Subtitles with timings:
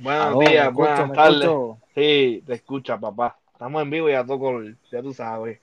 [0.00, 1.50] Buenos días, buenas tardes.
[1.94, 3.36] Sí, te escucha, papá.
[3.52, 5.60] Estamos en vivo y a todo ya tú sabes.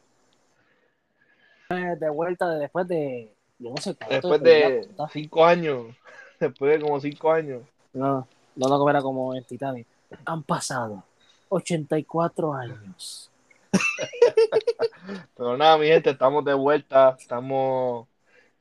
[1.70, 5.88] De vuelta de después de, no sé Después de cinco años.
[6.39, 7.63] Después de como cinco años.
[7.93, 9.88] No, no lo era como el Titanic.
[10.25, 11.04] Han pasado
[11.49, 13.31] 84 años.
[15.35, 17.17] Pero nada, mi gente, estamos de vuelta.
[17.19, 18.07] Estamos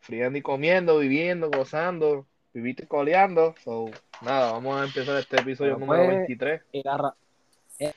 [0.01, 2.25] friando y comiendo, viviendo, gozando,
[2.57, 3.55] viviste coleando.
[3.63, 3.91] So,
[4.23, 6.63] nada, vamos a empezar este episodio número 23.
[6.73, 7.15] Y garra,
[7.79, 7.93] eh,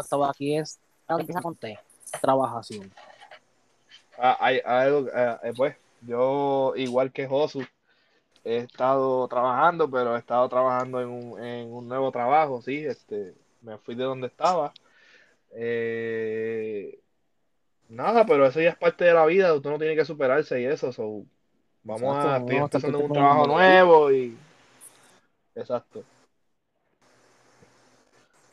[0.00, 0.80] estado aquí es,
[1.42, 1.78] con T,
[2.22, 2.90] trabajación.
[4.16, 7.62] Ah, hay, algo, eh, eh, pues, yo, igual que Josu,
[8.42, 13.34] he estado trabajando, pero he estado trabajando en un, en un nuevo trabajo, sí, este,
[13.60, 14.72] me fui de donde estaba.
[17.88, 20.64] nada, pero eso ya es parte de la vida, usted no tiene que superarse y
[20.64, 21.26] eso, so,
[21.84, 24.36] Vamos a, estoy empezando un trabajo nuevo y.
[25.54, 26.04] Exacto.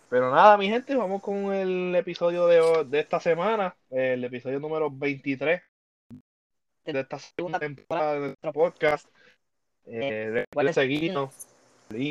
[0.09, 4.89] Pero nada, mi gente, vamos con el episodio de, de esta semana, el episodio número
[4.89, 5.61] 23
[6.93, 9.07] de esta segunda temporada de nuestro podcast.
[9.85, 11.47] Eh, recuerden seguirnos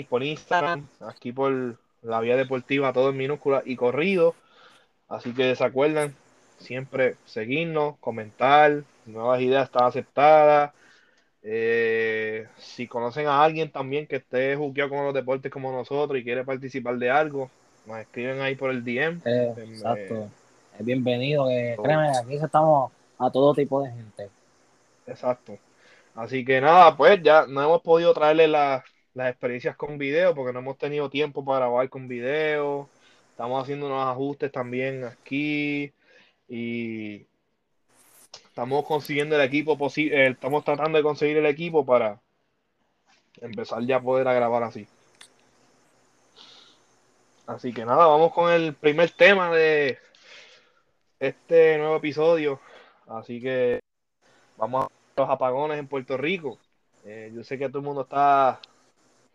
[0.09, 4.35] por Instagram, aquí por la vía deportiva, todo en minúscula y corrido.
[5.09, 6.15] Así que se acuerdan,
[6.59, 10.73] siempre seguirnos, comentar, nuevas ideas están aceptadas.
[11.43, 16.25] Eh, si conocen a alguien también que esté jugueado con los deportes como nosotros y
[16.25, 17.51] quiere participar de algo,
[17.87, 19.21] nos escriben ahí por el DM.
[19.25, 20.29] Eh, exacto.
[20.79, 21.47] Es bienvenido.
[21.47, 24.29] créeme, aquí estamos a todo tipo de gente.
[25.07, 25.59] Exacto.
[26.15, 28.83] Así que nada, pues ya no hemos podido traerle las
[29.15, 32.89] experiencias con video porque no hemos tenido tiempo para grabar con video.
[33.31, 35.93] Estamos haciendo unos ajustes también aquí.
[36.49, 37.27] Y
[38.59, 42.21] estamos consiguiendo el equipo posible, eh, estamos tratando de conseguir el equipo para
[43.41, 44.89] empezar ya a poder grabar así.
[47.47, 49.99] Así que nada, vamos con el primer tema de
[51.21, 52.61] este nuevo episodio.
[53.07, 53.79] Así que
[54.57, 56.59] vamos a los apagones en Puerto Rico.
[57.05, 58.61] Eh, yo sé que todo el mundo está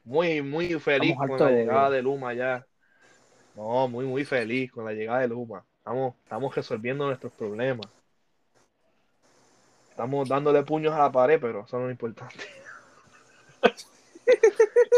[0.04, 2.68] muy, muy feliz con la llegada de Luma ya.
[3.56, 5.64] No, muy, muy feliz con la llegada de Luma.
[5.78, 7.88] Estamos, estamos resolviendo nuestros problemas.
[9.94, 12.44] Estamos dándole puños a la pared, pero eso no es importante.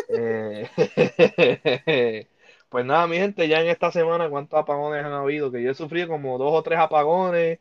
[0.08, 0.70] Eh,
[2.70, 5.52] pues nada, mi gente, ya en esta semana, ¿cuántos apagones han habido?
[5.52, 7.60] Que yo he sufrido como dos o tres apagones.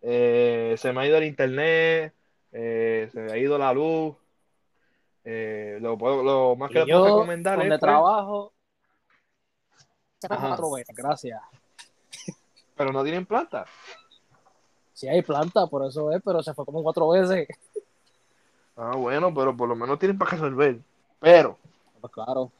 [0.00, 2.14] Eh, se me ha ido el internet,
[2.52, 4.16] eh, se me ha ido la luz.
[5.24, 7.68] lo, lo, más que le puedo recomendar es.
[7.68, 8.54] Pues, trabajo.
[10.96, 11.42] gracias.
[12.74, 13.66] Pero no tienen planta.
[15.00, 17.48] Si hay planta, por eso es, pero se fue como cuatro veces.
[18.76, 20.78] Ah, bueno, pero por lo menos tienen para resolver.
[21.18, 21.56] Pero.
[22.02, 22.52] Pues claro.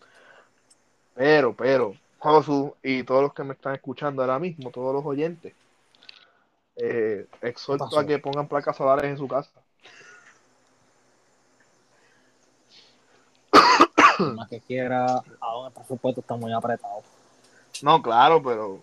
[1.14, 5.52] Pero, pero, Josu y todos los que me están escuchando ahora mismo, todos los oyentes,
[6.76, 9.60] eh, exhorto a que pongan placas solares en su casa.
[14.18, 17.02] Más que quiera, ahora por supuesto está muy apretado.
[17.82, 18.80] No, claro, pero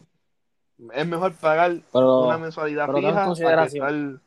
[0.94, 4.20] es mejor pagar una mensualidad fija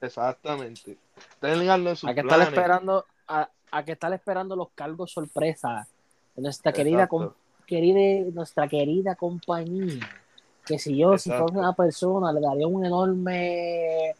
[0.00, 0.98] exactamente.
[1.40, 3.48] A que estar esperando a,
[3.84, 5.86] que estar esperando los cargos sorpresa
[6.34, 7.08] de nuestra querida
[7.66, 10.08] querida nuestra querida compañía.
[10.64, 14.14] Que si yo si fuera una persona le daría un enorme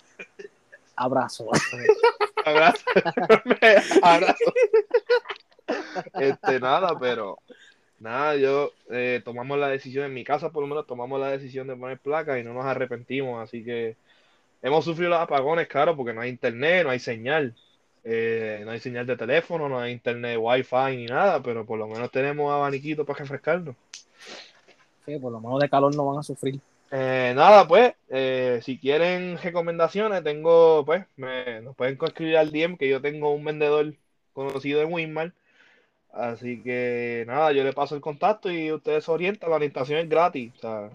[0.97, 1.47] abrazo.
[2.47, 2.85] Abrazo.
[4.03, 4.53] Abrazo.
[6.13, 7.39] Este nada pero
[8.05, 11.67] nada, yo eh, tomamos la decisión, en mi casa por lo menos tomamos la decisión
[11.67, 13.97] de poner placas y no nos arrepentimos, así que
[14.63, 17.55] hemos sufrido los apagones, claro, porque no hay internet, no hay señal,
[18.05, 21.89] eh, no hay señal de teléfono, no hay internet, wifi ni nada, pero por lo
[21.89, 23.75] menos tenemos abaniquito para refrescarnos.
[25.07, 26.61] Sí, por lo menos de calor no van a sufrir.
[26.91, 27.95] Eh, nada, pues,
[28.65, 33.45] si quieren recomendaciones, tengo, pues, me, nos pueden escribir al DM que yo tengo un
[33.45, 33.95] vendedor
[34.33, 35.33] conocido en Winmar
[36.15, 39.51] Así que nada, yo le paso el contacto y ustedes se orientan.
[39.51, 40.53] La orientación es gratis.
[40.57, 40.91] O sea,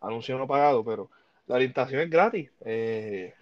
[0.00, 1.10] anuncio no pagado, pero
[1.48, 2.50] la orientación es gratis.
[2.64, 3.34] Eh,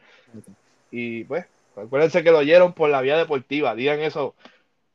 [0.91, 1.45] y pues,
[1.77, 3.75] acuérdense que lo oyeron por la vía deportiva.
[3.75, 4.35] Digan eso,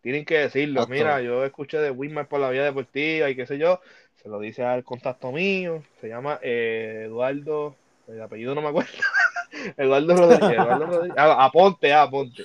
[0.01, 0.87] tienen que decirlo.
[0.87, 3.79] Mira, yo escuché de Winmar por la vía deportiva y qué sé yo.
[4.15, 5.83] Se lo dice al contacto mío.
[6.01, 7.75] Se llama eh, Eduardo.
[8.07, 8.91] El apellido no me acuerdo.
[9.77, 10.51] Eduardo Rodríguez.
[10.51, 11.17] Eduardo Rodríguez.
[11.17, 12.43] Ah, aponte, ah, aponte.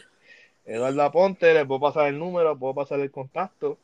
[0.69, 3.79] Eduardo Aponte, les puedo pasar el número, puedo pasar el contacto.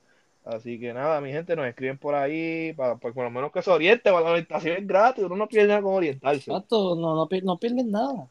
[0.44, 3.62] Así que nada, mi gente, nos escriben por ahí, para, pues, por lo menos que
[3.62, 6.50] se oriente, para la orientación es gratis, uno no pierde nada con orientarse.
[6.50, 8.28] Exacto, no, no, no pierden nada.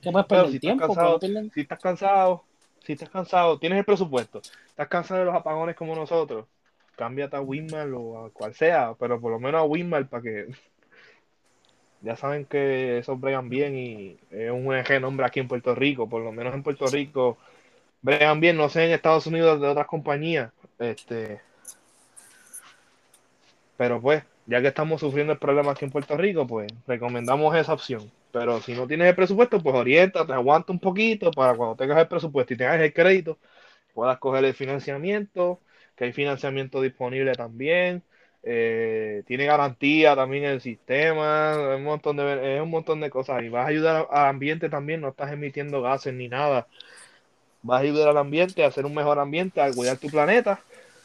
[0.00, 0.84] ¿Qué puedes perder si tiempo?
[0.84, 1.20] Estás cansado,
[1.52, 2.44] Si estás cansado,
[2.84, 6.46] si estás cansado, tienes el presupuesto, estás cansado de los apagones como nosotros,
[6.94, 10.46] cámbiate a Winmar o a cual sea, pero por lo menos a Winmar para que
[12.02, 16.08] ya saben que esos bregan bien y es un eje nombre aquí en Puerto Rico,
[16.08, 17.38] por lo menos en Puerto Rico
[18.02, 21.40] bregan bien, no sé en Estados Unidos de otras compañías, este,
[23.76, 27.72] pero pues, ya que estamos sufriendo el problema aquí en Puerto Rico, pues recomendamos esa
[27.72, 28.10] opción.
[28.32, 31.98] Pero si no tienes el presupuesto, pues orienta, te aguanta un poquito para cuando tengas
[31.98, 33.38] el presupuesto y tengas el crédito,
[33.94, 35.60] puedas coger el financiamiento,
[35.96, 38.02] que hay financiamiento disponible también.
[38.44, 43.48] Eh, tiene garantía también el sistema, un montón de, es un montón de cosas y
[43.48, 46.66] vas a ayudar al ambiente también, no estás emitiendo gases ni nada,
[47.62, 50.60] vas a ayudar al ambiente a hacer un mejor ambiente, a cuidar tu planeta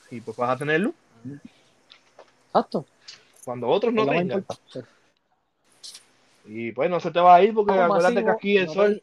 [0.10, 0.96] y pues vas a tener luz.
[2.48, 2.86] Exacto.
[3.46, 4.46] Cuando otros no tengan.
[6.46, 9.02] Y pues no se te va a ir porque acuérdate que aquí el sol.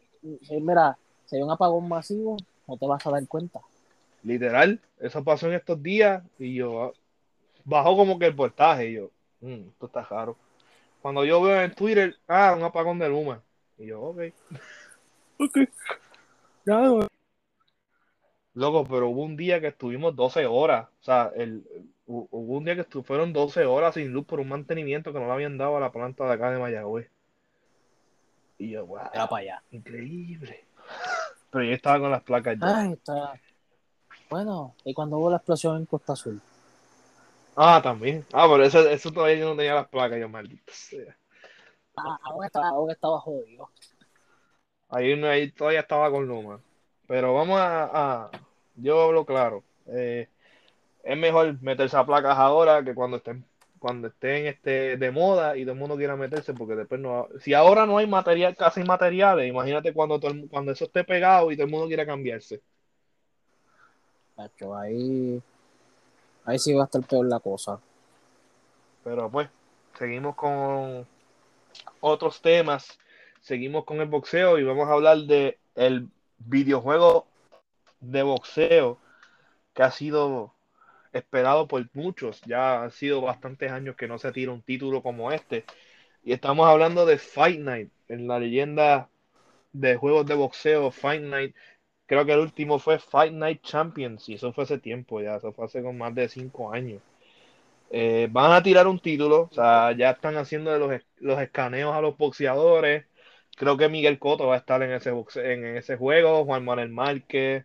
[0.50, 0.96] mira,
[1.26, 2.36] si hay un apagón masivo,
[2.66, 3.60] no te vas a dar cuenta.
[4.22, 6.92] Literal, eso pasó en estos días y yo ah,
[7.64, 9.10] bajó como que el voltaje y yo,
[9.40, 10.36] mmm, esto está raro.
[11.02, 13.42] Cuando yo veo en Twitter, ah, un apagón de Luma.
[13.76, 14.22] Y yo, ok.
[15.38, 15.58] Ok.
[16.64, 17.08] Ya,
[18.54, 20.88] Loco, pero hubo un día que estuvimos 12 horas.
[21.00, 21.64] O sea, el,
[22.06, 25.32] hubo un día que fueron 12 horas sin luz por un mantenimiento que no le
[25.32, 27.10] habían dado a la planta de acá de Mayagüez.
[28.58, 28.98] Y yo, wow.
[29.12, 29.62] Era para allá.
[29.72, 30.64] Increíble.
[31.50, 32.78] Pero yo estaba con las placas ya.
[32.78, 33.34] Ay, está.
[34.30, 36.40] Bueno, y cuando hubo la explosión en Costa Azul.
[37.56, 38.24] Ah, también.
[38.32, 41.16] Ah, pero eso, eso todavía yo no tenía las placas, yo maldito sea.
[41.96, 43.70] Ah, aún estaba, estaba jodido.
[44.88, 46.58] Ahí, ahí todavía estaba con Luma.
[47.06, 48.30] Pero vamos a,
[48.76, 49.62] yo hablo claro.
[49.86, 50.28] Eh,
[51.02, 53.44] es mejor meterse a placas ahora que cuando estén
[53.84, 57.28] cuando estén este, de moda y todo el mundo quiera meterse, porque después no.
[57.38, 60.18] Si ahora no hay material, casi materiales, imagínate cuando,
[60.48, 62.62] cuando eso esté pegado y todo el mundo quiera cambiarse.
[64.38, 65.42] ahí,
[66.46, 67.78] ahí sí va a estar peor la cosa.
[69.04, 69.50] Pero pues,
[69.98, 71.06] seguimos con
[72.00, 72.98] otros temas,
[73.42, 77.26] seguimos con el boxeo y vamos a hablar de el videojuego
[78.00, 78.98] de boxeo
[79.74, 80.54] que ha sido
[81.12, 82.40] esperado por muchos.
[82.42, 85.64] Ya han sido bastantes años que no se tira un título como este.
[86.24, 89.08] Y estamos hablando de Fight Night, en la leyenda
[89.72, 91.54] de juegos de boxeo, Fight Night.
[92.06, 95.52] Creo que el último fue Fight Night Champions, y eso fue hace tiempo ya, eso
[95.52, 97.02] fue hace con más de cinco años.
[97.90, 102.00] Eh, van a tirar un título, o sea, ya están haciendo los, los escaneos a
[102.00, 103.04] los boxeadores.
[103.56, 107.64] Creo que Miguel Cotto va a estar en ese, en ese juego, Juan Manuel Márquez,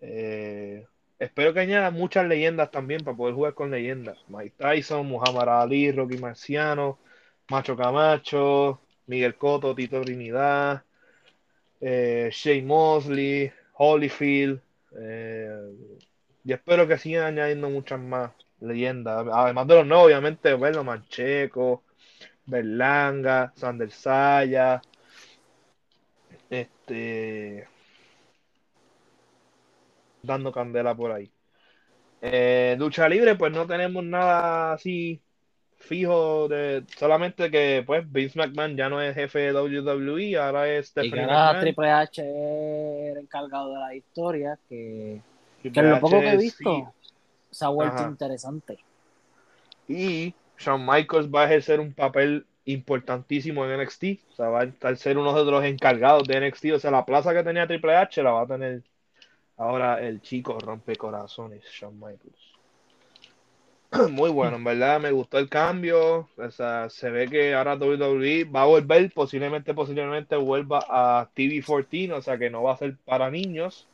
[0.00, 0.86] eh,
[1.18, 4.18] espero que añada muchas leyendas también para poder jugar con leyendas.
[4.28, 6.98] Mike Tyson, Muhammad Ali, Rocky Marciano,
[7.48, 10.82] Macho Camacho, Miguel Cotto, Tito Trinidad,
[11.80, 14.60] eh, Shane Mosley, Holyfield.
[14.98, 15.72] Eh,
[16.44, 19.26] y espero que sigan añadiendo muchas más leyendas.
[19.32, 21.82] Además de los nuevos, obviamente, bueno, Mancheco,
[22.46, 24.80] Berlanga, Sander Saya.
[26.50, 27.68] Este
[30.22, 31.30] dando candela por ahí.
[32.20, 35.20] Eh, lucha libre, pues no tenemos nada así
[35.78, 40.88] fijo de solamente que pues Vince McMahon ya no es jefe de WWE, ahora es
[40.88, 42.22] Stephanie y ahora Triple H
[43.10, 45.20] era encargado de la historia, que,
[45.62, 46.92] que lo poco que he visto
[47.50, 48.78] se ha vuelto interesante.
[49.88, 54.96] Y Shawn Michaels va a ejercer un papel importantísimo en NXT, o sea, va a
[54.96, 58.22] ser uno de los encargados de NXT, o sea, la plaza que tenía Triple H
[58.22, 58.82] la va a tener
[59.58, 62.52] Ahora el chico rompe corazones, Shawn Michaels.
[64.12, 66.28] Muy bueno, en verdad me gustó el cambio.
[66.36, 72.12] O sea, se ve que ahora WWE va a volver, posiblemente, posiblemente vuelva a TV14,
[72.12, 73.88] o sea que no va a ser para niños.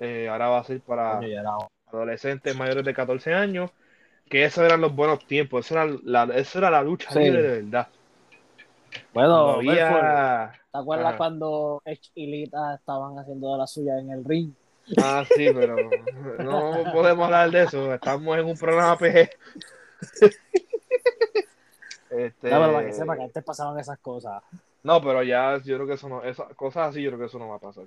[0.00, 1.20] Eh, ahora va a ser para
[1.86, 3.70] adolescentes mayores de 14 años.
[4.28, 7.62] Que esos eran los buenos tiempos, eso era la, eso era la lucha libre de
[7.62, 7.88] verdad.
[9.12, 14.52] Bueno, ¿te acuerdas cuando Edge y Lita estaban haciendo de la suya en el ring?
[15.02, 15.76] Ah, sí, pero
[16.38, 17.94] no podemos hablar de eso.
[17.94, 19.30] Estamos en un programa PG.
[22.10, 22.50] Este...
[22.50, 24.42] No, pero para que sepa que antes pasaban esas cosas.
[24.82, 27.38] No, pero ya yo creo que eso no, esas cosas así yo creo que eso
[27.38, 27.84] no va a pasar.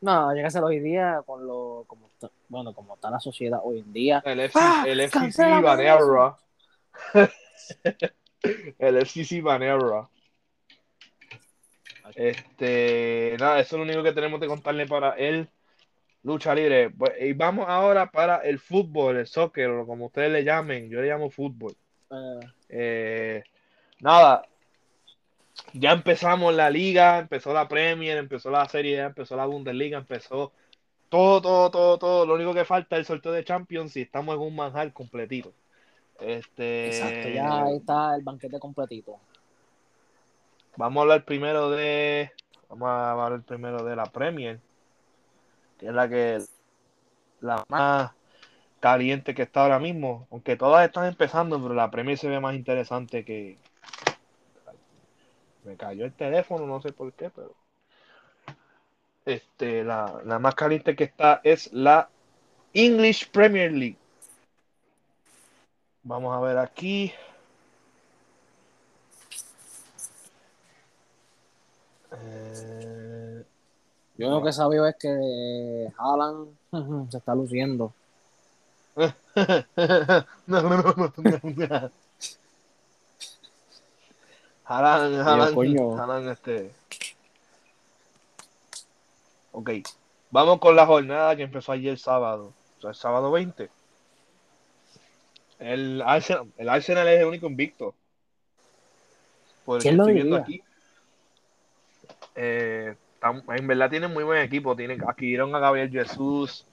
[0.00, 3.60] No, llega a ser hoy día con lo, como está, bueno, como está la sociedad
[3.62, 4.22] hoy en día.
[4.24, 4.84] El, FC, ¡Ah!
[4.86, 6.36] el FCC Vanera.
[8.78, 10.08] el FCC Vanera.
[12.14, 15.48] Este, nada, eso es lo único que tenemos que contarle para él
[16.22, 16.90] lucha libre.
[16.90, 20.88] Pues, y vamos ahora para el fútbol, el soccer, o como ustedes le llamen.
[20.88, 21.76] Yo le llamo fútbol.
[22.10, 22.40] Ah.
[22.68, 23.42] Eh,
[24.00, 24.42] nada,
[25.72, 30.52] ya empezamos la liga, empezó la Premier, empezó la Serie empezó la Bundesliga, empezó
[31.08, 32.26] todo, todo, todo, todo.
[32.26, 35.52] Lo único que falta es el sorteo de Champions y estamos en un manjar completito.
[36.20, 36.88] Este...
[36.88, 39.18] Exacto, ya está el banquete completito.
[40.76, 42.30] Vamos a hablar primero de.
[42.68, 44.60] Vamos a hablar primero de la Premier,
[45.78, 46.38] que es la que
[47.40, 48.12] la más
[48.78, 50.28] caliente que está ahora mismo.
[50.30, 53.58] Aunque todas están empezando, pero la Premier se ve más interesante que.
[55.68, 57.54] Me cayó el teléfono, no sé por qué, pero.
[59.26, 62.08] Este, la, la más caliente que está es la
[62.72, 63.98] English Premier League.
[66.02, 67.12] Vamos a ver aquí.
[72.12, 73.44] Eh,
[74.18, 76.48] Yo lo que sabía es que Haaland
[77.10, 77.92] se está luciendo.
[84.68, 86.70] Haaland, Haaland, Haaland, este.
[89.52, 89.70] Ok,
[90.30, 93.70] vamos con la jornada que empezó ayer sábado, o sea, el sábado 20.
[95.58, 97.94] El Arsenal, el Arsenal es el único invicto.
[99.64, 100.62] Por ¿Quién lo estoy aquí.
[102.36, 104.76] Eh, en verdad tienen muy buen equipo.
[104.76, 106.66] Tienen, adquirieron a Gabriel Jesús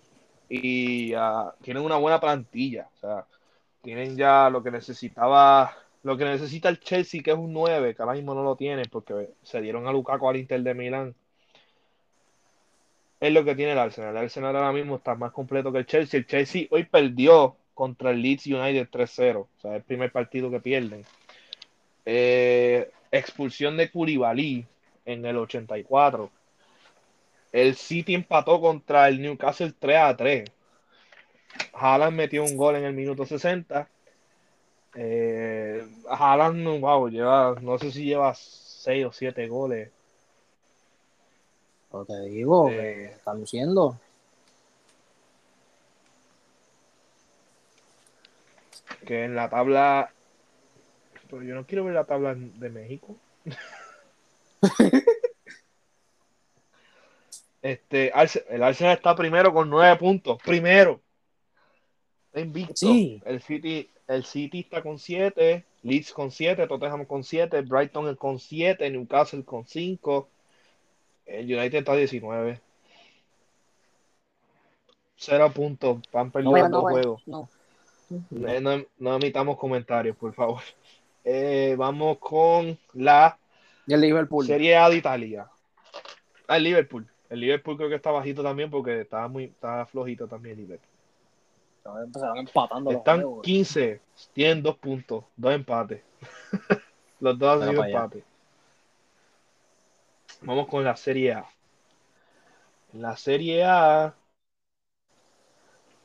[0.50, 1.14] y
[1.62, 2.90] tienen una buena plantilla.
[2.98, 3.26] O sea,
[3.82, 5.74] tienen ya lo que necesitaba,
[6.06, 8.84] lo que necesita el Chelsea, que es un 9, que ahora mismo no lo tiene
[8.86, 11.16] porque se dieron a Lukaku al Inter de Milán.
[13.20, 14.12] Es lo que tiene el Arsenal.
[14.12, 16.20] El Arsenal ahora mismo está más completo que el Chelsea.
[16.20, 19.38] El Chelsea hoy perdió contra el Leeds United 3-0.
[19.38, 21.04] O sea, el primer partido que pierden.
[22.06, 24.64] Eh, expulsión de Koulibaly
[25.06, 26.30] en el 84.
[27.52, 30.52] El City empató contra el Newcastle 3 a 3.
[31.74, 33.90] Haaland metió un gol en el minuto 60.
[34.96, 39.92] Eh, Haaland, wow, lleva, no sé si lleva 6 o 7 goles.
[41.92, 44.00] Pero te digo, eh, está luciendo.
[49.06, 50.12] Que en la tabla.
[51.30, 53.16] Pero yo no quiero ver la tabla de México.
[57.62, 58.12] este,
[58.50, 60.38] el Arsenal está primero con nueve puntos.
[60.44, 61.02] Primero.
[62.34, 62.88] Invicto.
[63.26, 65.66] El City, el City está con siete.
[65.84, 66.68] Leeds con siete.
[66.68, 67.62] Tottenham con siete.
[67.62, 68.90] Brighton con siete.
[68.90, 70.30] Newcastle con cinco.
[71.26, 72.62] El United está 19.
[75.16, 76.02] Cero puntos.
[76.12, 77.24] Van perdiendo dos juegos.
[77.26, 77.50] No.
[79.00, 80.62] No, emitamos comentarios, por favor.
[81.28, 83.36] Eh, vamos con la
[83.88, 84.46] y el Liverpool.
[84.46, 85.48] Serie A de Italia.
[86.48, 87.08] Ah, el Liverpool.
[87.30, 90.95] El Liverpool creo que está bajito también porque estaba muy estaba flojito también el Liverpool.
[91.86, 92.92] Empezaron empatando.
[92.92, 94.02] Están 15,
[94.34, 96.02] tienen dos puntos, dos empates.
[97.20, 98.24] los dos han sido empates.
[100.42, 101.46] Vamos con la Serie A.
[102.94, 104.16] En la Serie A.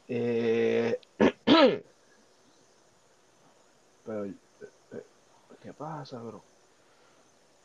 [0.09, 0.99] Eh...
[4.05, 4.35] Pero, eh,
[5.63, 6.43] ¿qué pasa, bro?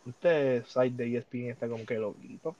[0.05, 2.55] Este site de ESPN está como que loquito.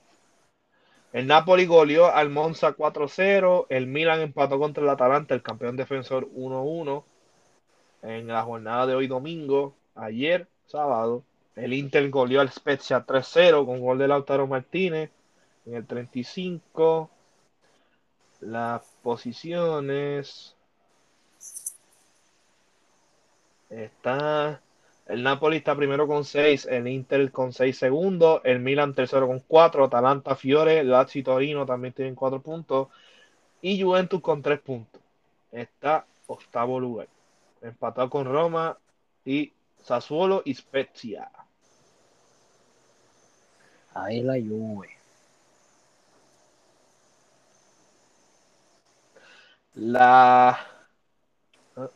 [1.16, 3.68] El Napoli goleó al Monza 4-0.
[3.70, 7.06] El Milan empató contra el Atalanta, el campeón defensor 1-1.
[8.02, 11.24] En la jornada de hoy domingo, ayer, sábado.
[11.56, 15.10] El Inter goleó al Spezia 3-0 con gol de Lautaro Martínez
[15.66, 17.10] en el 35.
[18.42, 20.54] Las posiciones.
[23.70, 24.60] Está
[25.08, 29.40] el Napoli está primero con 6, el Inter con 6 segundos, el Milan tercero con
[29.40, 32.90] 4, Atalanta, Fiore, Lazio y Torino también tienen 4 puntos
[33.62, 35.02] y Juventus con 3 puntos.
[35.52, 37.08] Está octavo lugar,
[37.62, 38.78] empatado con Roma
[39.24, 41.30] y Sassuolo y Spezia.
[43.94, 44.90] Ahí la Juve.
[49.76, 50.50] La...
[51.78, 51.90] Ah,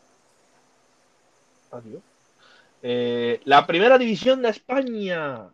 [1.71, 2.08] adiós.
[2.81, 5.49] Eh, la primera división de España.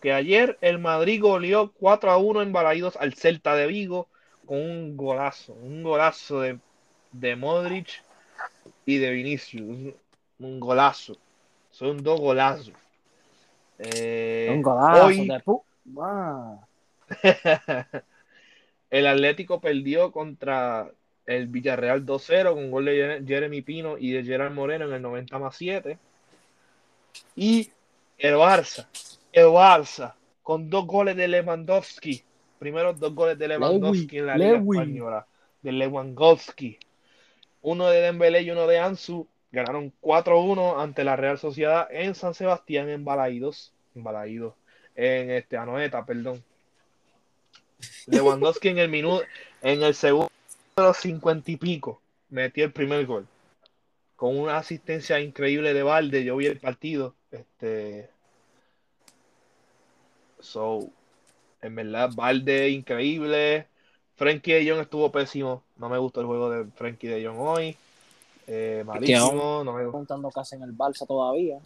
[0.00, 4.08] Que ayer el Madrid goleó 4 a 1 en Balaidos al Celta de Vigo
[4.44, 5.54] con un golazo.
[5.54, 6.58] Un golazo de,
[7.12, 8.02] de Modric
[8.84, 9.94] y de Vinicius.
[10.38, 11.16] Un, golazo.
[11.70, 12.74] Son dos golazos.
[13.78, 15.28] Eh, un golazo hoy,
[18.90, 20.90] el Atlético perdió contra
[21.26, 25.38] el Villarreal 2-0 con gol de Jeremy Pino y de Gerard Moreno en el 90
[25.38, 25.98] más 7.
[27.36, 27.70] Y
[28.18, 28.88] el Barça,
[29.32, 32.22] el Barça, con dos goles de Lewandowski.
[32.58, 35.26] Primero dos goles de Lewandowski en la Liga Española.
[35.62, 36.78] De Lewandowski.
[37.62, 39.26] Uno de Dembélé y uno de Ansu.
[39.50, 43.72] Ganaron 4-1 ante la Real Sociedad en San Sebastián, en Balaídos.
[43.94, 44.54] En Balaídos.
[44.94, 46.42] En este, Anoeta, perdón.
[48.06, 49.24] Lewandowski en el minuto,
[49.62, 50.30] en el segundo
[50.76, 53.26] de los cincuenta y pico, metió el primer gol.
[54.16, 56.24] Con una asistencia increíble de Valde.
[56.24, 57.14] Yo vi el partido.
[57.30, 58.10] Este.
[60.40, 60.90] So,
[61.62, 63.66] en verdad, Valde increíble.
[64.16, 65.64] Frankie de Jong estuvo pésimo.
[65.76, 67.76] No me gustó el juego de Frankie de Jong hoy.
[68.46, 69.64] Eh, malísimo.
[69.64, 71.58] No me contando casi en el Balsa todavía.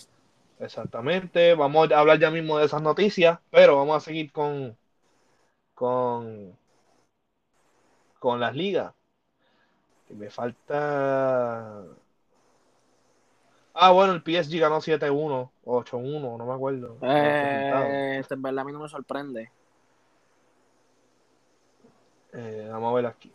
[0.60, 1.54] Exactamente.
[1.54, 4.76] Vamos a hablar ya mismo de esas noticias, pero vamos a seguir con
[5.74, 6.56] con
[8.18, 8.92] con las ligas.
[10.10, 11.84] me falta.
[13.80, 16.98] Ah, bueno, el PSG ganó 7-1 8-1, no me acuerdo.
[17.00, 19.52] Eh, este, en verdad a mí no me sorprende.
[22.32, 23.32] Eh, vamos a ver aquí.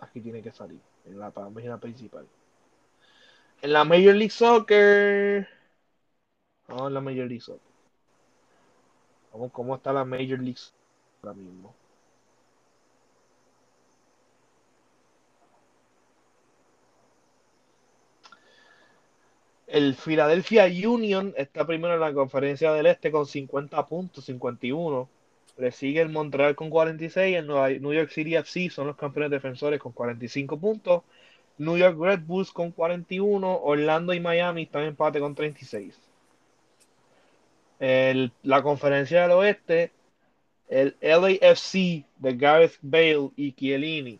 [0.00, 2.26] Aquí tiene que salir, en la página principal.
[3.60, 5.46] En la Major League Soccer.
[6.66, 7.60] Vamos a la Major League Soccer.
[9.34, 10.60] Vamos, ¿cómo está la Major League
[11.22, 11.74] ahora mismo?
[19.66, 25.08] El Philadelphia Union está primero en la conferencia del Este con 50 puntos, 51.
[25.56, 27.36] Le sigue el Montreal con 46.
[27.36, 31.02] El New York City FC son los campeones defensores con 45 puntos.
[31.58, 33.60] New York Red Bulls con 41.
[33.62, 35.98] Orlando y Miami están en empate con 36.
[38.42, 39.92] la conferencia del oeste,
[40.68, 44.18] el LAFC de Gareth Bale y Chiellini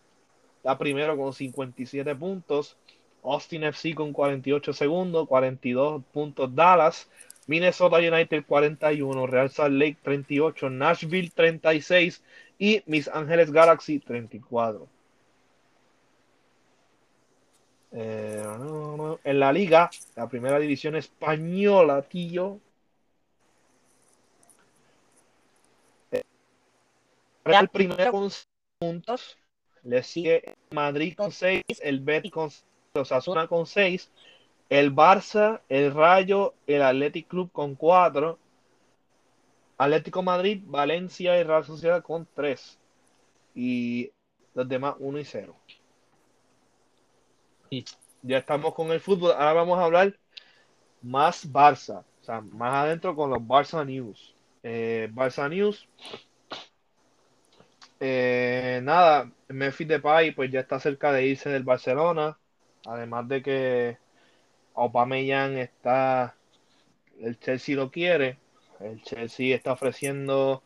[0.64, 2.78] está primero con 57 puntos.
[3.24, 7.08] Austin FC con 48 segundos, 42 puntos Dallas,
[7.46, 12.22] Minnesota United 41, Real Salt Lake 38, Nashville 36
[12.58, 14.88] y Mis Ángeles Galaxy 34.
[17.96, 18.42] Eh,
[19.24, 22.60] en la liga, la primera división española, tío.
[27.44, 28.30] Real primero con
[28.78, 29.38] puntos.
[29.82, 32.50] Le sigue Madrid con 6, el Betis con
[32.96, 34.08] Osasuna con 6,
[34.68, 38.38] el Barça, el Rayo, el Athletic Club con 4,
[39.78, 42.78] Atlético Madrid, Valencia y Real Sociedad con 3
[43.56, 44.12] y
[44.54, 45.56] los demás 1 y 0.
[48.22, 50.16] Ya estamos con el fútbol, ahora vamos a hablar
[51.02, 54.36] más Barça, o sea, más adentro con los Barça News.
[54.62, 55.88] Eh, Barça News.
[57.98, 62.38] Eh, nada, Memphis Depay pues ya está cerca de irse del Barcelona.
[62.86, 63.98] Además de que
[64.74, 66.34] Aubameyang está,
[67.20, 68.38] el Chelsea lo quiere,
[68.80, 70.62] el Chelsea está ofreciendo,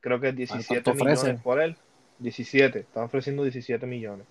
[0.00, 1.76] creo que 17 millones por él.
[2.18, 4.26] 17, está ofreciendo 17 millones.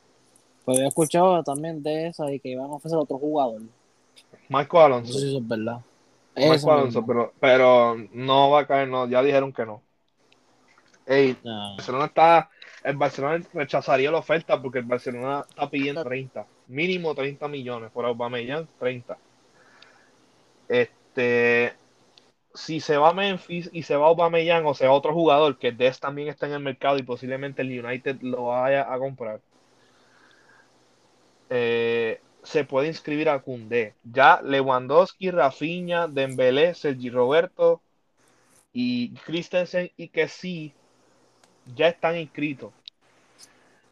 [0.64, 3.62] Pues he escuchado también de esa y que iban a ofrecer otro jugador.
[4.48, 5.12] Marco Alonso.
[5.12, 5.80] No sé si eso es verdad.
[6.38, 9.82] Marco Alonso, pero, pero no va a caer, no, ya dijeron que no.
[11.08, 12.50] Ey, Barcelona está,
[12.84, 18.06] el Barcelona rechazaría la oferta porque el Barcelona está pidiendo 30 mínimo 30 millones por
[18.06, 19.18] Aubameyang, 30.
[20.70, 21.74] Este,
[22.54, 26.30] si se va Memphis y se va Aubameyang o sea otro jugador que Des también
[26.30, 29.42] está en el mercado y posiblemente el United lo vaya a comprar,
[31.50, 33.96] eh, se puede inscribir a Cundé.
[34.04, 37.82] Ya Lewandowski, Rafinha, Dembélé, Sergi Roberto
[38.74, 40.74] y Christensen y que sí
[41.76, 42.74] ya están inscritos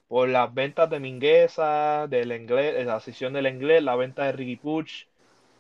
[0.08, 4.56] por las ventas de Mingueza, del inglés, la sesión del inglés, la venta de Ricky
[4.56, 5.06] Puch,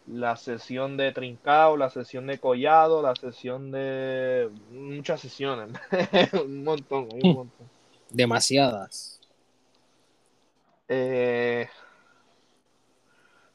[0.07, 5.77] la sesión de Trincao, la sesión de Collado, la sesión de muchas sesiones,
[6.45, 7.69] un montón, un montón.
[8.09, 9.19] Demasiadas.
[10.87, 11.67] Eh,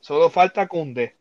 [0.00, 1.16] solo falta Cunde.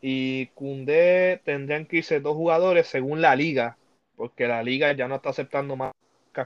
[0.00, 3.76] Y Cunde tendrían que irse dos jugadores según la liga,
[4.16, 5.92] porque la liga ya no está aceptando más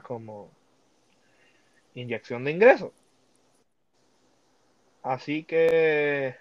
[0.03, 0.51] como
[2.01, 2.91] inyección de ingresos.
[5.03, 6.35] Así que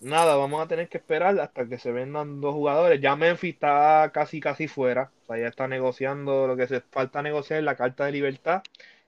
[0.00, 3.00] nada, vamos a tener que esperar hasta que se vendan dos jugadores.
[3.00, 7.22] Ya Memphis está casi casi fuera, o sea, ya está negociando lo que se falta
[7.22, 8.62] negociar la carta de libertad.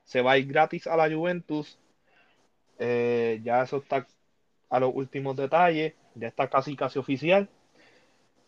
[0.04, 1.78] Se va a ir gratis a la Juventus.
[2.78, 4.06] Eh, ya eso está
[4.70, 7.48] a los últimos detalles, ya está casi casi oficial.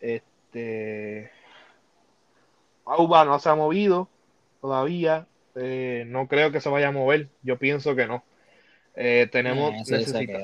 [0.01, 1.31] Este
[2.85, 4.09] Auba no se ha movido
[4.61, 5.27] todavía.
[5.57, 7.29] Eh, no creo que se vaya a mover.
[7.43, 8.23] Yo pienso que no.
[8.95, 9.75] Eh, tenemos,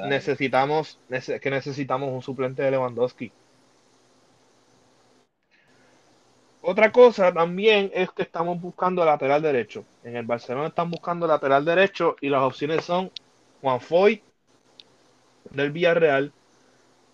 [0.04, 0.98] necesitamos,
[1.40, 3.32] que necesitamos un suplente de Lewandowski.
[6.60, 9.84] Otra cosa también es que estamos buscando lateral derecho.
[10.04, 13.10] En el Barcelona están buscando lateral derecho y las opciones son
[13.60, 14.22] Juan Foy
[15.50, 16.32] del Villarreal,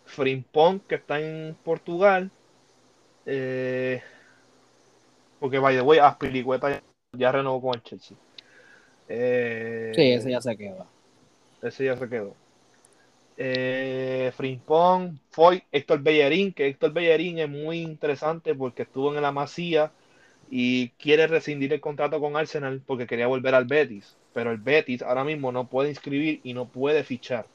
[0.04, 2.30] Frimpong, que está en Portugal.
[3.24, 4.02] Eh,
[5.40, 8.16] porque, by the way, Aspilicueta ya, renovó con el Chelsea.
[9.08, 10.86] Eh, sí, ese ya se quedó.
[11.62, 12.34] Ese ya se quedó.
[13.36, 19.32] Eh, Frimpong, Foy, Héctor Bellerín, que Héctor Bellerín es muy interesante porque estuvo en la
[19.32, 19.92] Masía
[20.50, 24.16] y quiere rescindir el contrato con Arsenal porque quería volver al Betis.
[24.34, 27.46] Pero el Betis ahora mismo no puede inscribir y no puede fichar.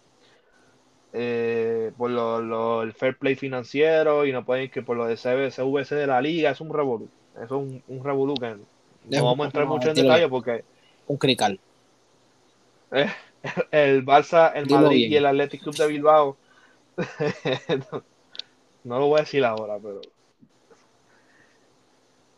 [1.15, 5.95] Eh, por lo, el fair play financiero y no pueden que por lo de CVC
[5.95, 7.07] de la liga es un revolú.
[7.43, 8.55] es un, un revolú que
[9.09, 10.63] no vamos a entrar mucho en detalle porque.
[11.07, 11.59] Un crical.
[12.91, 13.09] Eh,
[13.71, 16.37] el Barça, el Madrid y el Athletic Club de Bilbao.
[18.83, 20.01] no, lo voy a decir ahora, pero.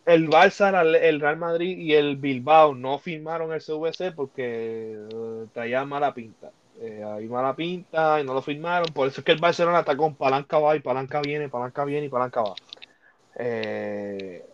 [0.06, 0.70] El Barça,
[1.02, 6.52] el Real Madrid y el Bilbao no firmaron el CVC porque eh, traía mala pinta.
[6.80, 8.94] Eh, hay mala pinta y no lo firmaron.
[8.94, 12.06] Por eso es que el Barcelona está con palanca va y palanca viene, palanca viene
[12.06, 12.54] y palanca va.
[13.36, 14.46] Eh,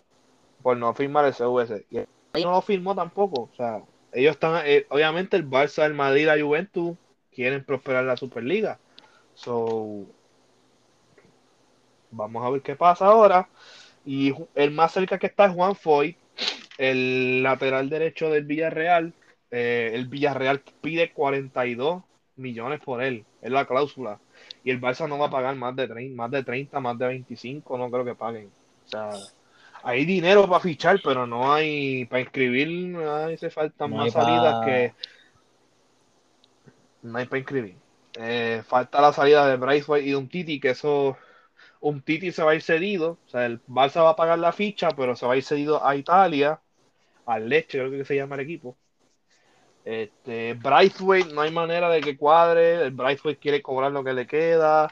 [0.62, 1.86] por no firmar el CVC.
[2.34, 3.50] Y no lo firmó tampoco.
[3.52, 3.82] O sea,
[4.14, 6.98] ellos están, eh, obviamente el Barça, el Madrid, la Juventus
[7.34, 8.80] quieren prosperar la Superliga.
[9.34, 10.06] So,
[12.12, 13.50] vamos a ver qué pasa ahora.
[14.06, 16.18] Y el más cerca que está es Juan Foy,
[16.78, 19.14] el lateral derecho del Villarreal.
[19.52, 22.04] Eh, el Villarreal pide 42
[22.38, 24.20] millones por él, es la cláusula.
[24.64, 27.08] Y el Barça no va a pagar más de 30, más de 30, más de
[27.08, 28.52] 25, no creo que paguen.
[28.86, 29.12] O sea,
[29.84, 34.94] hay dinero para fichar, pero no hay para inscribir, hace falta más salidas que
[37.04, 37.76] no hay para inscribir.
[38.20, 41.18] Eh, falta la salida de Bryce y de un Titi, que eso
[41.80, 44.52] un Titi se va a ir cedido, o sea, el Barça va a pagar la
[44.52, 46.60] ficha, pero se va a ir cedido a Italia,
[47.26, 48.78] al Leche, creo que se llama el equipo.
[49.84, 52.84] Este, Braithwaite, no hay manera de que cuadre.
[52.84, 54.90] El Braithwaite quiere cobrar lo que le queda.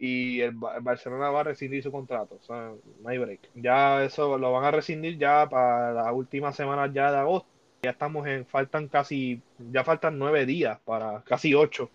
[0.00, 2.36] Y el, Barcelona va a rescindir su contrato.
[2.36, 3.50] O sea, no hay break.
[3.54, 7.48] Ya eso lo van a rescindir ya para la última semana ya de agosto.
[7.82, 11.90] Ya estamos en, faltan casi, ya faltan nueve días para, casi ocho,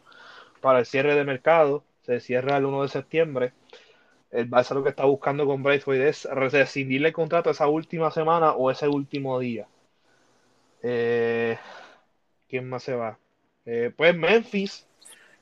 [0.61, 1.83] para el cierre de mercado.
[2.03, 3.53] Se cierra el 1 de septiembre.
[4.31, 8.53] El Barça lo que está buscando con Braithwaite es rescindirle el contrato esa última semana
[8.53, 9.67] o ese último día.
[10.83, 11.57] Eh,
[12.47, 13.17] ¿Quién más se va?
[13.65, 14.87] Eh, pues Memphis,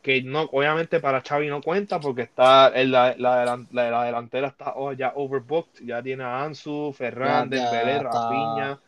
[0.03, 4.73] que no, obviamente para Xavi no cuenta porque está en la, la, la, delantera está
[4.75, 8.81] oh, ya overbooked, ya tiene a Ansu, Fernández, Belé, Rafinha,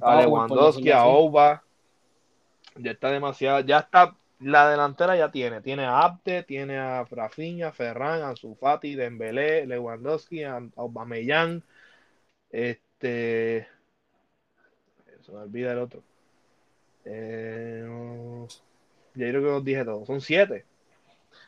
[0.00, 1.64] a Lewandowski, a Oba,
[2.76, 7.72] ya está demasiado, ya está, la delantera ya tiene, tiene a Abde, tiene a Rafinha,
[7.72, 11.64] Ferran, Ansu Fati, Dembélé, Lewandowski, a Aubameyang,
[12.50, 13.66] este,
[15.20, 16.00] se me olvida el otro.
[17.04, 18.46] Eh,
[19.14, 20.04] ya creo que os dije todo.
[20.06, 20.64] Son siete.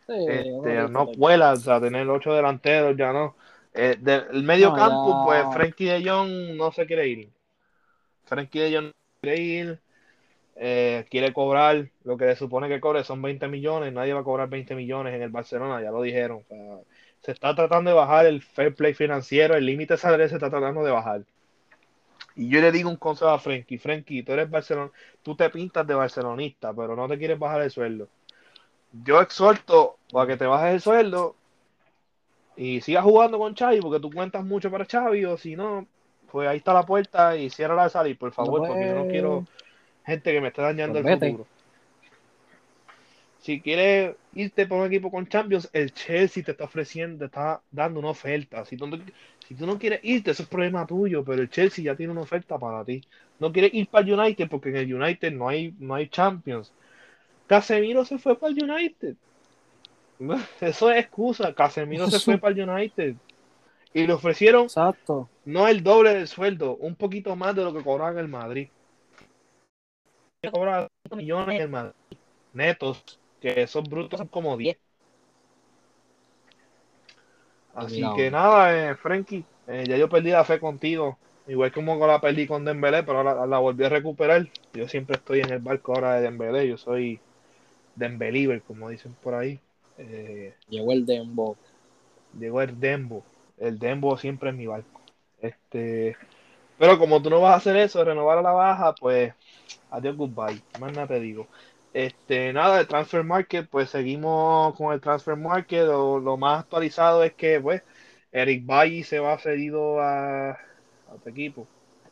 [0.09, 3.37] este, no vuela, o sea, tener ocho delanteros ya no.
[3.75, 7.31] Eh, del medio campo, pues Frankie de Jong no se quiere ir.
[8.25, 9.81] Frankie de Jong no quiere ir.
[10.59, 13.93] Eh, quiere cobrar lo que le supone que cobre son 20 millones.
[13.93, 16.43] Nadie va a cobrar 20 millones en el Barcelona, ya lo dijeron.
[17.21, 20.83] se está tratando de bajar el fair play financiero, el límite salarial se está tratando
[20.83, 21.23] de bajar.
[22.37, 24.91] Y yo le digo un consejo a Frenkie, Frenkie, tú eres Barcelona,
[25.23, 28.09] tú te pintas de barcelonista, pero no te quieres bajar el sueldo.
[29.05, 31.35] Yo exhorto a que te bajes el sueldo
[32.57, 35.87] y sigas jugando con Xavi, porque tú cuentas mucho para Xavi, o si no,
[36.31, 39.45] pues ahí está la puerta y cierra la salir, por favor, porque yo no quiero
[40.05, 41.47] gente que me esté dañando el futuro.
[43.47, 47.63] Si quieres irte por un equipo con Champions, el Chelsea te está ofreciendo, te está
[47.71, 48.65] dando una oferta.
[48.65, 48.91] Si tú,
[49.47, 52.23] si tú no quieres irte, eso es problema tuyo, pero el Chelsea ya tiene una
[52.23, 53.03] oferta para ti.
[53.39, 56.73] No quieres ir para el United porque en el United no hay, no hay Champions.
[57.47, 59.15] Casemiro se fue para el United.
[60.61, 61.55] Eso es excusa.
[61.55, 63.15] Casemiro se fue para el United.
[63.95, 65.29] Y le ofrecieron Exacto.
[65.45, 68.71] no el doble del sueldo, un poquito más de lo que cobraba en el Madrid.
[70.51, 71.95] Cobraba millones en el Madrid.
[72.53, 74.79] Netos, que esos brutos son como 10.
[77.75, 81.19] Así que nada, eh, Frankie, eh, ya yo perdí la fe contigo.
[81.47, 84.49] Igual como la perdí con Dembélé, pero ahora la volví a recuperar.
[84.73, 86.67] Yo siempre estoy en el barco ahora de Dembélé.
[86.67, 87.21] Yo soy
[87.95, 89.61] Dembeliever, como dicen por ahí.
[89.99, 91.57] Eh, llegó el Dembo.
[92.39, 93.25] Llegó el Dembo.
[93.59, 95.01] El Dembo siempre es mi barco.
[95.41, 96.17] Este,
[96.79, 99.33] pero como tú no vas a hacer eso, renovar a la baja, pues
[99.91, 100.61] adiós, goodbye.
[100.81, 101.47] Más nada te digo.
[101.97, 105.87] Este, nada, de Transfer Market, pues seguimos con el Transfer Market.
[105.87, 107.83] Lo, lo más actualizado es que, pues,
[108.33, 110.59] Eric Bailly se va cedido a, a
[111.15, 111.67] otro equipo.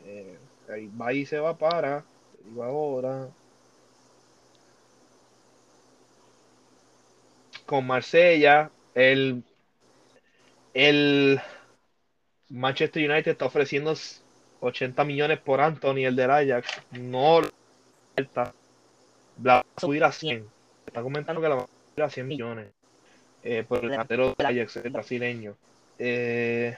[0.06, 0.38] Eh,
[0.70, 2.02] Eric Bailly se va para,
[2.46, 3.28] digo ahora,
[7.66, 8.70] con Marsella.
[8.94, 9.42] El
[10.72, 11.40] el
[12.48, 13.94] Manchester United está ofreciendo
[14.60, 16.68] 80 millones por Anthony, el del Ajax.
[16.92, 17.42] No
[19.42, 20.46] la va a subir a 100.
[20.86, 22.68] Está comentando que la va a subir a 100 millones.
[23.42, 25.56] Eh, por el delantero del Ajax, el brasileño.
[25.98, 26.76] Eh,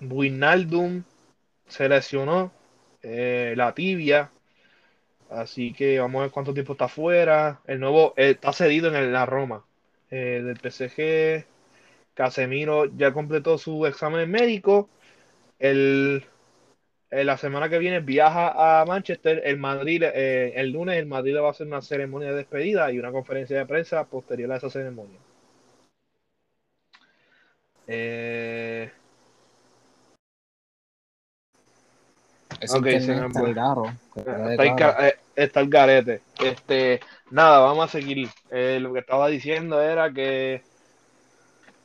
[0.00, 1.04] Buinaldum
[1.68, 2.52] se lesionó
[3.02, 4.30] eh, la tibia.
[5.30, 7.60] Así que vamos a ver cuánto tiempo está fuera.
[7.66, 9.64] El nuevo eh, está cedido en la Roma.
[10.10, 11.46] Eh, del PSG.
[12.14, 14.88] Casemiro ya completó su examen médico.
[15.58, 16.24] El,
[17.10, 19.42] la semana que viene viaja a Manchester.
[19.44, 23.12] El Madrid, el lunes, el Madrid va a hacer una ceremonia de despedida y una
[23.12, 25.18] conferencia de prensa posterior a esa ceremonia.
[27.88, 28.90] Eh,
[32.68, 33.14] okay, está,
[35.06, 36.22] eh, está, el garete.
[36.40, 38.28] Este, nada, vamos a seguir.
[38.50, 40.62] Eh, lo que estaba diciendo era que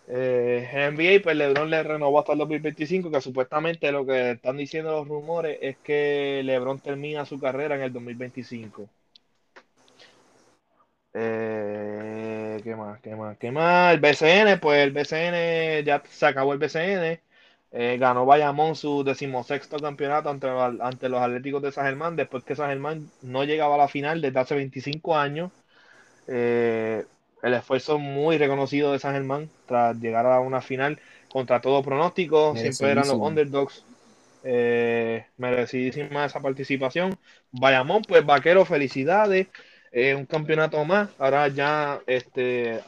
[0.08, 4.58] eh, en NBA, pues LeBron le renovó hasta el 2025, que supuestamente lo que están
[4.58, 8.90] diciendo los rumores es que LeBron termina su carrera en el 2025.
[11.14, 13.00] Eh, ¿Qué más?
[13.02, 13.38] ¿Qué más?
[13.38, 13.94] ¿Qué más?
[13.94, 17.22] El BCN, pues el BCN ya se acabó el BCN.
[17.74, 22.56] Eh, ganó Bayamón su decimosexto campeonato ante, ante, los Atléticos de San Germán, después que
[22.56, 25.52] San Germán no llegaba a la final desde hace 25 años.
[26.28, 27.06] Eh,
[27.42, 31.00] el esfuerzo muy reconocido de San Germán tras llegar a una final
[31.32, 33.84] contra todo pronóstico, siempre eran los underdogs.
[34.44, 37.18] Eh, merecidísima esa participación.
[37.52, 39.48] Bayamón, pues vaquero, felicidades.
[39.94, 41.10] un campeonato más.
[41.20, 42.82] Ahora ya este,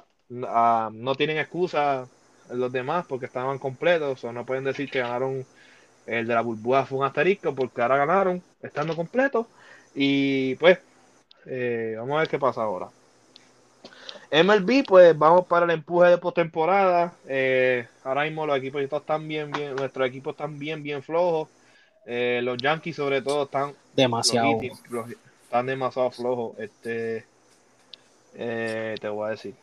[0.47, 2.07] ah, no tienen excusa
[2.51, 4.23] los demás porque estaban completos.
[4.23, 5.45] O no pueden decir que ganaron
[6.05, 9.47] el de la burbuja fue un asterisco porque ahora ganaron estando completos.
[9.95, 10.79] Y pues,
[11.45, 12.89] eh, vamos a ver qué pasa ahora.
[14.33, 17.13] MLB, pues vamos para el empuje de postemporada.
[17.27, 21.49] Eh, ahora mismo los equipos están bien, bien, nuestros equipos están bien, bien flojos.
[22.07, 26.57] Eh, los Yankees, sobre todo, están demasiado, están demasiado flojos.
[26.57, 27.25] Este,
[28.33, 29.53] te voy a decir,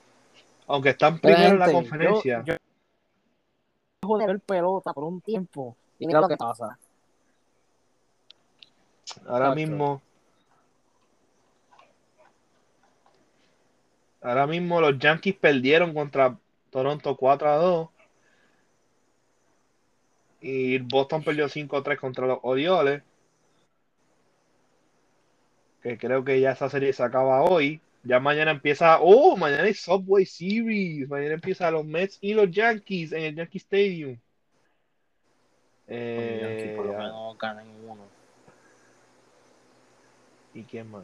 [0.69, 2.45] aunque están primero en la conferencia
[4.19, 6.79] de ver pelota por un tiempo y mira lo que pasa.
[9.27, 10.01] Ahora mismo.
[14.21, 16.37] Ahora mismo los Yankees perdieron contra
[16.71, 17.89] Toronto 4 a 2.
[20.43, 23.03] Y Boston perdió 5 a 3 contra los Orioles.
[25.83, 27.81] Que creo que ya esa serie se acaba hoy.
[28.03, 31.09] Ya mañana empieza, oh, mañana es Subway Series.
[31.09, 34.19] Mañana empieza los Mets y los Yankees en el Yankee Stadium.
[35.89, 38.03] Eh, por lo menos ganan uno.
[40.55, 41.03] ¿Y quién más?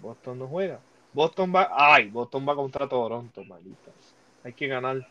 [0.00, 0.80] Boston no juega.
[1.14, 3.94] Boston va, ay, Boston va contra Toronto, malditas.
[4.42, 5.06] Hay que ganar.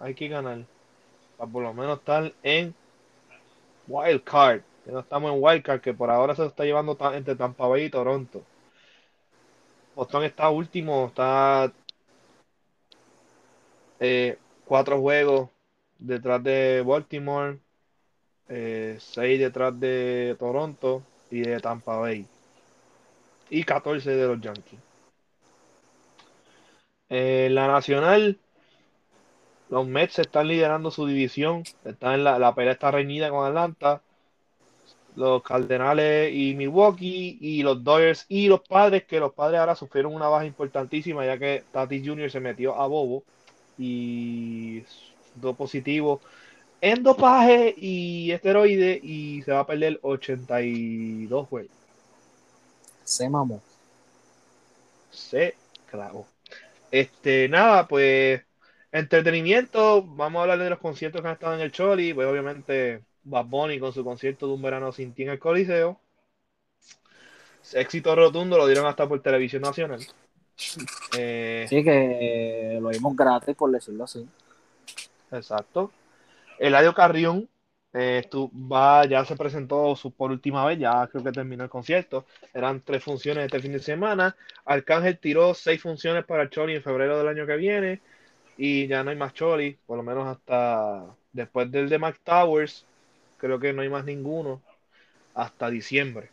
[0.00, 0.64] Hay que ganar.
[1.36, 2.74] Para por lo menos estar en
[3.86, 4.62] Wild Card.
[4.84, 7.84] Que no estamos en Wild Card, que por ahora se está llevando entre Tampa Bay
[7.84, 8.42] y Toronto.
[9.94, 11.70] Boston está último, está
[14.00, 15.50] eh, cuatro juegos
[15.98, 17.58] detrás de Baltimore,
[18.48, 22.26] eh, seis detrás de Toronto y de Tampa Bay.
[23.52, 24.80] Y 14 de los Yankees.
[27.10, 28.38] En la nacional,
[29.68, 31.62] los Mets están liderando su división.
[31.84, 34.00] Están en la, pelea está reñida con Atlanta
[35.16, 40.14] los Cardenales y Milwaukee y los Dodgers y los padres, que los padres ahora sufrieron
[40.14, 42.30] una baja importantísima ya que Tati Jr.
[42.30, 43.22] se metió a bobo
[43.76, 44.82] y
[45.34, 46.22] dos positivos
[46.80, 51.81] en dopaje y esteroide y se va a perder 82 juegos.
[53.04, 53.62] Se mamó.
[55.10, 55.54] Se
[55.90, 56.26] clavó.
[56.90, 58.42] Este, nada, pues
[58.92, 63.02] entretenimiento, vamos a hablar de los conciertos que han estado en el Choli, pues obviamente
[63.24, 65.98] Bad Bunny con su concierto de un verano sin ti en el Coliseo.
[67.72, 70.00] Éxito rotundo, lo dieron hasta por televisión nacional.
[71.18, 74.28] Eh, sí, que lo vimos gratis, por decirlo así.
[75.32, 75.90] Exacto.
[76.58, 77.48] Eladio Carrión
[77.94, 78.28] eh,
[78.70, 82.26] va, ya se presentó su, por última vez, ya creo que terminó el concierto.
[82.54, 84.36] Eran tres funciones este fin de semana.
[84.64, 88.00] Arcángel tiró seis funciones para el Choli en febrero del año que viene.
[88.56, 92.84] Y ya no hay más Choli, por lo menos hasta después del de Mac Towers
[93.42, 94.62] creo que no hay más ninguno
[95.34, 96.30] hasta diciembre.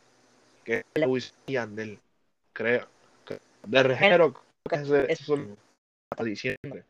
[0.63, 1.99] Que es Luis y Andel,
[2.53, 2.87] creo.
[3.65, 5.21] De Rejero, creo que es,
[6.11, 6.83] hasta diciembre.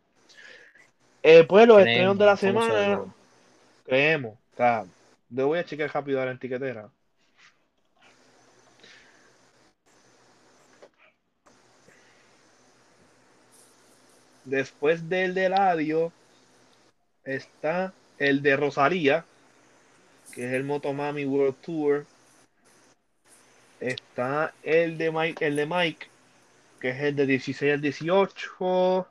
[1.23, 3.05] Eh, pues los estrenos de la semana,
[3.85, 4.37] creemos.
[4.59, 4.85] Sea,
[5.29, 6.89] le voy a checar rápido a la etiquetera.
[14.43, 16.11] Después del de Ladio
[17.23, 19.23] está el de Rosalía,
[20.33, 22.05] que es el Motomami World Tour.
[23.79, 26.07] Está el de Mike, el de Mike,
[26.81, 29.07] que es el de 16 al 18.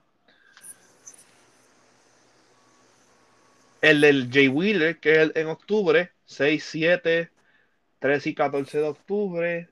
[3.81, 7.31] El del Jay Wheeler, que es en octubre, 6, 7,
[8.01, 9.69] 13 y 14 de octubre.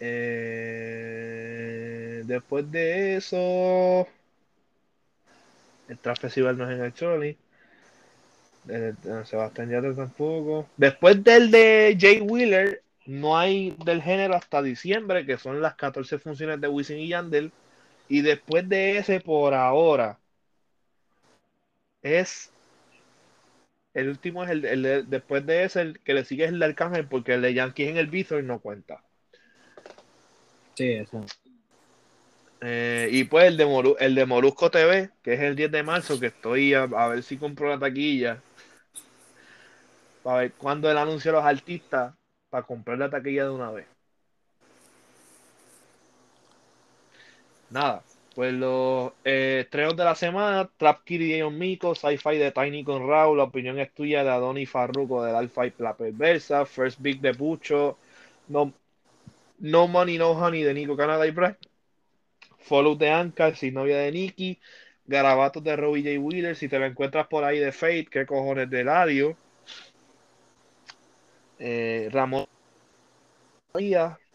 [0.00, 1.12] Eh,
[2.24, 4.08] después de eso,
[5.88, 7.36] el Trap Festival no es en el Choli.
[8.64, 10.68] De, Sebastián Yatra tampoco.
[10.76, 16.18] Después del de Jay Wheeler, no hay del género hasta diciembre, que son las 14
[16.18, 17.52] funciones de Wisin y Yandel.
[18.08, 20.18] Y después de ese, por ahora,
[22.02, 22.50] es.
[23.94, 26.66] El último es el, el después de ese, el que le sigue es el de
[26.66, 29.02] Arcángel, porque el de Yankee en el Bithor no cuenta.
[30.74, 31.24] Sí, eso.
[32.64, 36.20] Eh, y pues el de, el de Molusco TV, que es el 10 de marzo,
[36.20, 38.40] que estoy a, ver si compro la taquilla.
[40.22, 42.14] Para ver cuándo el anuncio a los artistas
[42.50, 43.86] para comprar la taquilla de una vez.
[47.70, 48.02] Nada,
[48.34, 53.38] pues los eh, de la semana: Trap Kitty de Miko, Sci-Fi de Tiny con Raúl,
[53.38, 57.34] La opinión es tuya de Adoni Farruko del Alpha y La Perversa, First Big de
[57.34, 57.98] Pucho,
[58.48, 58.72] No,
[59.58, 61.56] no Money No Honey de Nico Canada y Brad,
[62.58, 64.58] Follow de Anka, sin novia de Nicky,
[65.06, 66.20] Garabatos de Robbie J.
[66.20, 69.36] Wheeler, si te lo encuentras por ahí de Fate, qué cojones de Ladio.
[71.58, 72.46] Eh, Ramón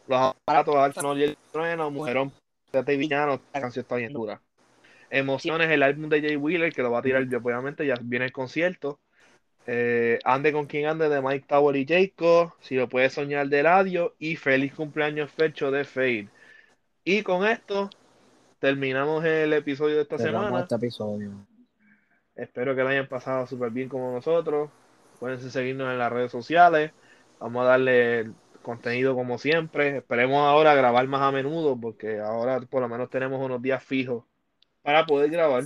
[0.07, 2.31] los aparatos de y el trueno, Mujerón,
[2.73, 4.41] Y Villano, esta canción está bien dura.
[5.09, 8.31] Emociones, el álbum de Jay Wheeler, que lo va a tirar, obviamente, ya viene el
[8.31, 8.99] concierto.
[9.65, 13.63] Eh, ande con quien ande de Mike Tower y Jacob, si lo puedes soñar de
[13.63, 16.29] radio y feliz cumpleaños fecho de Fade.
[17.03, 17.89] Y con esto
[18.59, 20.61] terminamos el episodio de esta semana.
[20.61, 21.31] Este episodio.
[22.35, 24.69] Espero que lo hayan pasado súper bien como nosotros.
[25.19, 26.91] Pueden seguirnos en las redes sociales.
[27.39, 28.31] Vamos a darle
[28.67, 29.97] contenido como siempre.
[29.97, 34.25] Esperemos ahora grabar más a menudo porque ahora por lo menos tenemos unos días fijos
[34.83, 35.63] para poder grabar.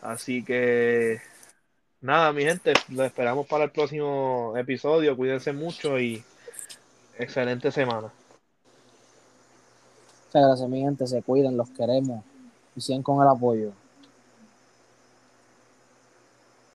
[0.00, 1.20] Así que
[2.00, 5.14] nada, mi gente, lo esperamos para el próximo episodio.
[5.14, 6.24] Cuídense mucho y
[7.18, 8.10] excelente semana.
[10.26, 11.06] Muchas gracias, mi gente.
[11.06, 12.24] Se cuiden, los queremos
[12.74, 13.72] y sigan con el apoyo.